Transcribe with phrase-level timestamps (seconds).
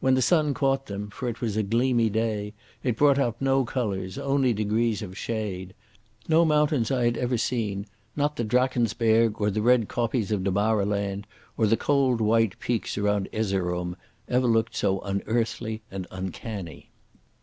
[0.00, 4.52] When the sun caught them—for it was a gleamy day—it brought out no colours, only
[4.52, 5.72] degrees of shade.
[6.28, 11.24] No mountains I had ever seen—not the Drakensberg or the red kopjes of Damaraland
[11.56, 16.90] or the cold, white peaks around Erzerum—ever looked so unearthly and uncanny.